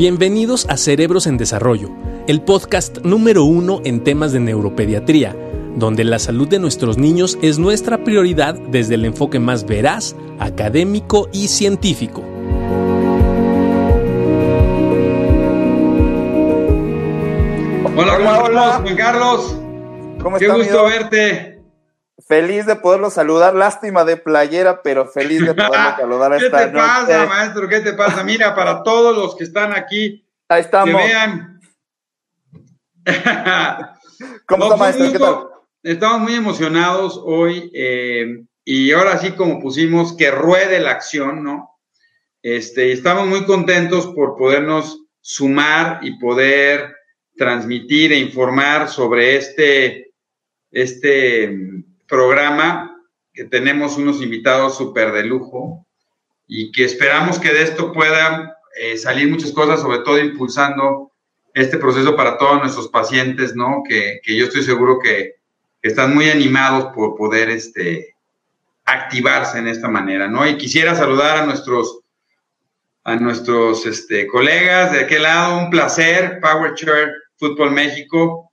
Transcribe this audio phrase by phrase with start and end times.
[0.00, 1.90] Bienvenidos a Cerebros en Desarrollo,
[2.26, 5.36] el podcast número uno en temas de neuropediatría,
[5.76, 11.28] donde la salud de nuestros niños es nuestra prioridad desde el enfoque más veraz, académico
[11.34, 12.22] y científico.
[17.94, 19.54] Hola, ¿cómo hola, Juan Carlos?
[20.22, 21.59] ¿Cómo Qué gusto verte.
[22.26, 27.26] Feliz de poderlo saludar, lástima de playera, pero feliz de poderlo saludar ¿Qué te pasa,
[27.26, 27.68] maestro?
[27.68, 28.24] ¿Qué te pasa?
[28.24, 31.00] Mira, para todos los que están aquí, Ahí estamos.
[31.00, 31.60] que vean.
[34.46, 35.12] ¿Cómo está, maestro?
[35.12, 35.46] ¿Qué tal?
[35.82, 41.78] Estamos muy emocionados hoy eh, y ahora sí como pusimos que ruede la acción, ¿no?
[42.42, 46.96] Este, estamos muy contentos por podernos sumar y poder
[47.36, 50.12] transmitir e informar sobre este,
[50.70, 53.00] este programa
[53.32, 55.86] que tenemos unos invitados súper de lujo
[56.46, 61.12] y que esperamos que de esto puedan eh, salir muchas cosas, sobre todo impulsando
[61.54, 63.82] este proceso para todos nuestros pacientes, ¿no?
[63.88, 65.40] Que, que yo estoy seguro que,
[65.82, 68.14] están muy animados por poder este,
[68.84, 70.46] activarse en esta manera, ¿no?
[70.46, 72.00] Y quisiera saludar a nuestros,
[73.04, 78.52] a nuestros este, colegas de aquel lado, un placer, Power Chair Fútbol México.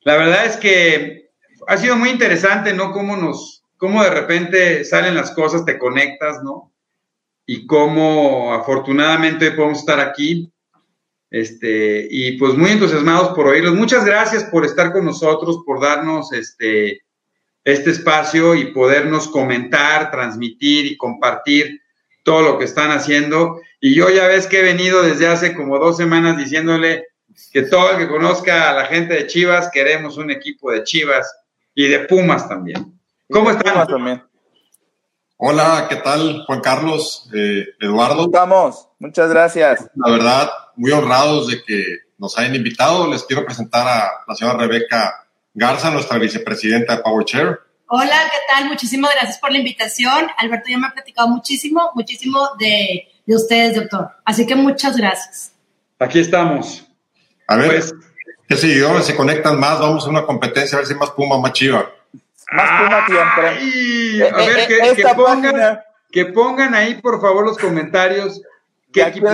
[0.00, 1.21] La verdad es que
[1.66, 2.92] ha sido muy interesante, ¿no?
[2.92, 6.72] Cómo nos, cómo de repente salen las cosas, te conectas, ¿no?
[7.46, 10.52] Y cómo afortunadamente hoy podemos estar aquí.
[11.30, 13.74] Este, y pues muy entusiasmados por oírlos.
[13.74, 17.00] Muchas gracias por estar con nosotros, por darnos este,
[17.64, 21.80] este espacio y podernos comentar, transmitir y compartir
[22.22, 23.60] todo lo que están haciendo.
[23.80, 27.06] Y yo ya ves que he venido desde hace como dos semanas diciéndole
[27.50, 31.34] que todo el que conozca a la gente de Chivas, queremos un equipo de Chivas
[31.74, 32.98] y de Pumas también.
[33.30, 33.72] ¿Cómo están?
[33.72, 34.22] Pumas también.
[35.36, 37.28] Hola, ¿qué tal, Juan Carlos?
[37.34, 38.26] Eh, Eduardo.
[38.26, 39.88] Estamos, muchas gracias.
[39.96, 41.84] La verdad, muy honrados de que
[42.18, 43.10] nos hayan invitado.
[43.10, 47.58] Les quiero presentar a la señora Rebeca Garza, nuestra vicepresidenta de PowerChair.
[47.88, 48.68] Hola, ¿qué tal?
[48.68, 50.28] Muchísimas gracias por la invitación.
[50.38, 54.10] Alberto ya me ha platicado muchísimo, muchísimo de, de ustedes, doctor.
[54.24, 55.52] Así que muchas gracias.
[55.98, 56.86] Aquí estamos.
[57.48, 57.92] A ver, pues,
[58.52, 59.80] ¿qué seguidores se conectan más?
[59.80, 61.90] Vamos a una competencia a ver si más Puma, más Chiva.
[62.52, 64.28] Más Puma siempre.
[64.30, 65.80] A ver, que, que, pongan,
[66.10, 68.42] que, pongan, ahí, por favor, los comentarios.
[68.92, 69.28] ¿Qué equipo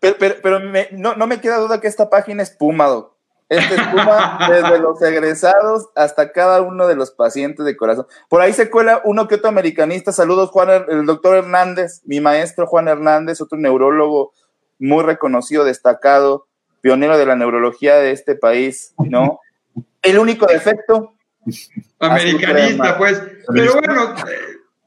[0.00, 3.12] pero, pero, pero me, no, no, me queda duda que esta página es Puma, Doc.
[3.50, 8.06] Este es Puma desde los egresados hasta cada uno de los pacientes de corazón.
[8.30, 10.12] Por ahí se cuela uno que otro americanista.
[10.12, 14.32] Saludos, Juan, el doctor Hernández, mi maestro Juan Hernández, otro neurólogo
[14.78, 16.46] muy reconocido, destacado
[16.80, 19.40] pionero de la neurología de este país, ¿no?
[20.02, 21.14] El único defecto.
[21.98, 23.22] Americanista, pues.
[23.52, 24.14] Pero bueno,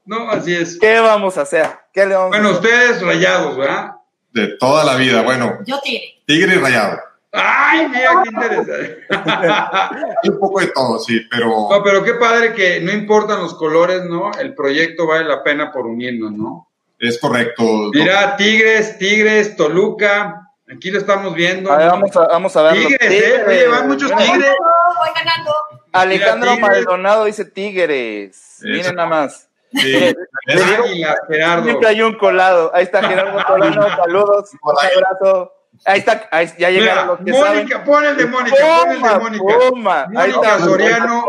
[0.06, 0.78] no, así es.
[0.80, 1.68] ¿Qué vamos a hacer?
[1.94, 2.64] ¿Qué le vamos bueno, a hacer?
[2.64, 3.92] ustedes rayados, ¿verdad?
[4.32, 5.60] De toda la vida, bueno.
[5.66, 6.22] Yo tigre.
[6.26, 7.00] Tigre y rayado.
[7.32, 8.98] Ay, mira, qué interesante.
[10.30, 11.68] un poco de todo, sí, pero.
[11.70, 14.32] No, pero qué padre que no importan los colores, ¿no?
[14.40, 16.68] El proyecto vale la pena por unirnos, ¿no?
[17.00, 17.92] Es correcto.
[17.94, 21.72] Mira, Tigres, Tigres, Toluca, Aquí lo estamos viendo.
[21.72, 22.74] A ver, vamos, a, vamos a ver.
[22.74, 23.44] Tigres, eh.
[23.48, 24.52] Oye, van muchos tigres.
[24.98, 25.52] Voy ganando.
[25.92, 28.58] Alejandro Mira, Maldonado dice Tigres.
[28.60, 28.68] Eso.
[28.68, 29.50] Miren nada más.
[29.74, 30.16] Sí.
[30.48, 31.64] Águila, Gerardo.
[31.66, 32.72] Siempre hay un colado.
[32.74, 33.90] Ahí está Gerardo Colano.
[33.96, 34.52] Saludos.
[34.62, 35.54] Un abrazo.
[35.86, 37.86] Ahí está, ahí, ya llegaron Mira, los que Mónica, saben.
[37.86, 39.44] pon el de Mónica, pon el de Mónica.
[39.70, 40.60] Puma, ahí Mónica está.
[40.60, 41.26] Soriano.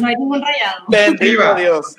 [0.00, 0.84] No hay ningún rayado.
[0.88, 1.54] Bendito Viva.
[1.54, 1.96] Dios.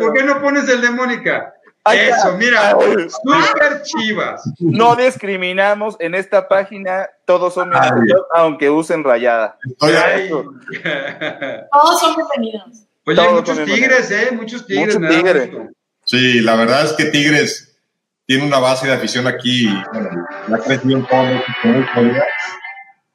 [0.00, 1.54] ¿Por qué no pones el de Mónica?
[1.92, 3.08] Eso, mira, Ay.
[3.10, 4.42] super chivas.
[4.58, 9.58] No discriminamos en esta página, todos son bienvenidos, aunque usen rayada.
[9.80, 10.30] Ay.
[11.72, 12.84] Todos son bienvenidos.
[13.06, 14.28] Oye, Todos muchos tigres, ¿eh?
[14.32, 14.86] Muchos tigres.
[14.86, 15.46] Mucho me da tigre.
[15.48, 15.72] gusto.
[16.06, 17.76] Sí, la verdad es que Tigres
[18.26, 20.10] tiene una base de afición aquí, bueno,
[20.48, 22.24] la ha crecido en todo México.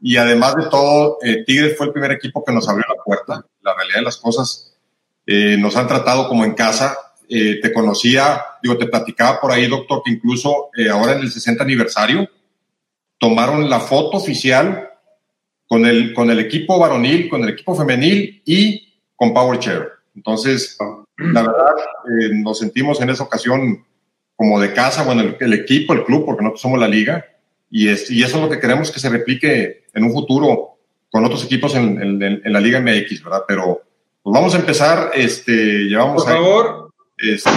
[0.02, 3.46] Y además de todo, eh, Tigres fue el primer equipo que nos abrió la puerta.
[3.62, 4.76] La realidad de las cosas,
[5.26, 6.96] eh, nos han tratado como en casa.
[7.28, 11.32] Eh, te conocía, digo, te platicaba por ahí, doctor, que incluso eh, ahora en el
[11.32, 12.28] 60 aniversario
[13.18, 14.90] tomaron la foto oficial
[15.68, 19.88] con el, con el equipo varonil, con el equipo femenil y con Power Chair.
[20.16, 20.78] Entonces,
[21.18, 21.74] la verdad,
[22.22, 23.86] eh, nos sentimos en esa ocasión
[24.36, 27.26] como de casa, bueno, el, el equipo, el club, porque nosotros somos la liga,
[27.70, 30.78] y, es, y eso es lo que queremos que se replique en un futuro
[31.12, 33.44] con otros equipos en, en- en la Liga MX, ¿verdad?
[33.48, 33.82] Pero
[34.24, 35.52] pues vamos a empezar, este,
[35.86, 37.50] llevamos Por favor, este,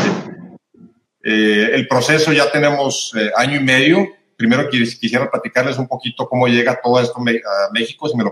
[1.24, 4.06] eh, el proceso ya tenemos eh, año y medio.
[4.36, 8.08] Primero quis- quisiera platicarles un poquito cómo llega todo esto a México,